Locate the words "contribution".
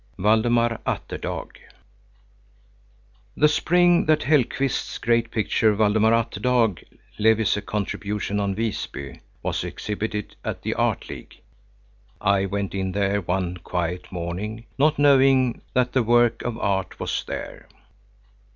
7.61-8.39